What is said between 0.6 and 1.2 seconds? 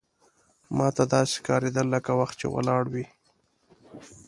ماته